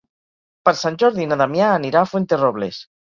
Per 0.69 0.73
Sant 0.79 0.97
Jordi 1.03 1.27
na 1.33 1.37
Damià 1.43 1.67
anirà 1.75 2.03
a 2.03 2.11
Fuenterrobles. 2.15 2.81